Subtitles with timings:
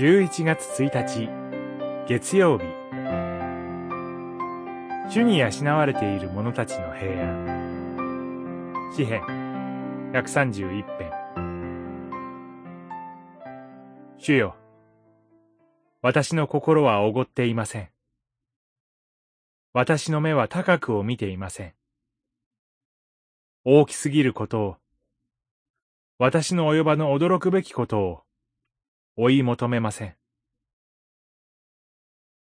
[0.00, 1.28] 11月1日
[2.08, 2.64] 月曜日。
[5.10, 8.90] 主に養われている者たちの平安。
[8.96, 9.20] 詩編
[10.14, 11.12] 131編。
[14.16, 14.56] 主よ
[16.00, 17.90] 私の心はおごっていません。
[19.74, 21.74] 私の目は高くを見ていません。
[23.66, 24.76] 大きすぎることを
[26.16, 28.22] 私の及ばぬ驚くべきことを
[29.16, 30.16] 追い求めません。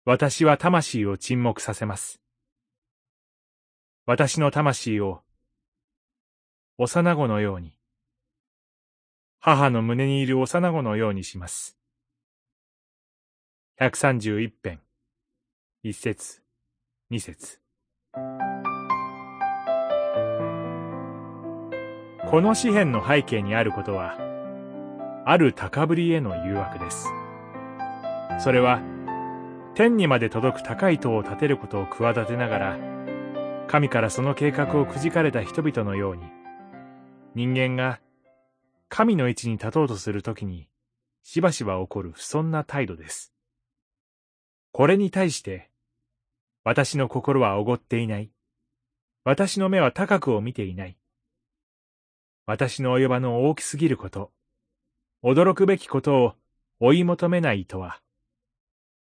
[0.05, 2.21] 私は魂を沈黙させます。
[4.05, 5.23] 私の魂を
[6.77, 7.73] 幼子のように、
[9.39, 11.77] 母の胸にいる幼子のようにします。
[13.79, 14.81] 131編、
[15.83, 16.41] 一節、
[17.09, 17.61] 二節。
[22.29, 24.34] この詩篇の背景にあることは、
[25.27, 27.07] ある高ぶりへの誘惑です。
[28.39, 28.79] それは、
[29.73, 32.77] 天にまで届く高い塔を建てることを企てながら、
[33.67, 36.23] 神からその計画をくじかれた人々のように、
[37.33, 37.99] 人間が
[38.87, 40.69] 神の位置に立とうとするときに、
[41.23, 43.33] しばしば起こる不遜な態度です。
[44.71, 45.71] これに対して、
[46.63, 48.31] 私の心はおごっていない。
[49.23, 50.97] 私の目は高くを見ていない。
[52.45, 54.31] 私の及ばぬ大きすぎること、
[55.27, 56.33] 驚くべきことを
[56.79, 57.99] 追い求めないとは、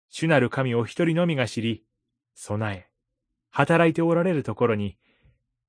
[0.09, 1.85] 主なる神を一人のみが知り、
[2.35, 2.89] 備え、
[3.51, 4.97] 働いておられるところに、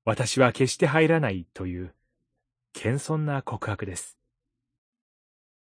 [0.06, 1.94] 私は決して入らないという、
[2.72, 4.16] 謙遜な告白です。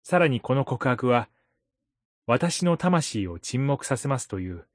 [0.03, 1.29] さらにこの告白は、
[2.27, 4.67] 私の魂を沈黙させますという、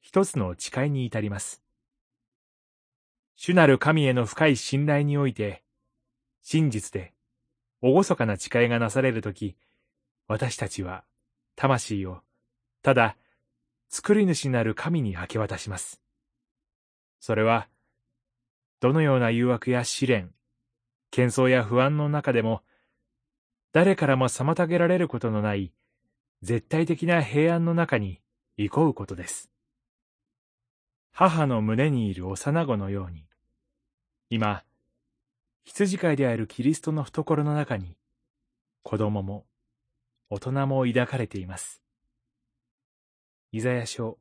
[0.00, 1.62] 一つの誓いに至ります。
[3.36, 5.62] 主なる神への深い信頼において、
[6.42, 7.13] 真実で
[7.92, 9.56] 厳かな誓いがなされるとき、
[10.26, 11.04] 私たちは、
[11.54, 12.22] 魂を、
[12.82, 13.16] ただ、
[13.90, 16.00] 作り主なる神に明け渡します。
[17.20, 17.68] それは、
[18.80, 20.32] どのような誘惑や試練、
[21.12, 22.62] 喧騒や不安の中でも、
[23.72, 25.72] 誰からも妨げられることのない、
[26.40, 28.20] 絶対的な平安の中に
[28.56, 29.50] 憩うことです。
[31.12, 33.26] 母の胸にいる幼子のように、
[34.30, 34.64] 今、
[35.64, 37.96] 羊飼いであるキリストの懐の中に、
[38.82, 39.46] 子供も、
[40.28, 41.82] 大人も抱かれています。
[43.50, 44.18] イザヤ書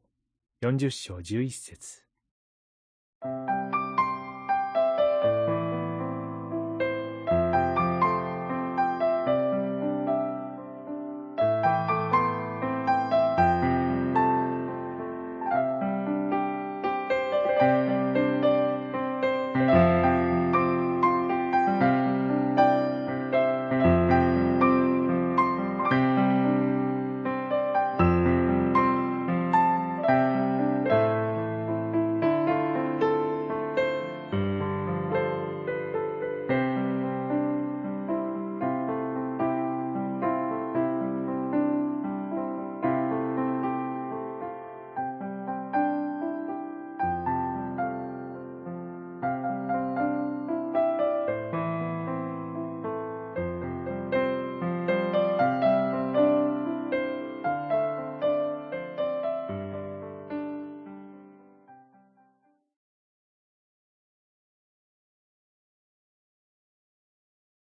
[0.61, 2.03] 40章11節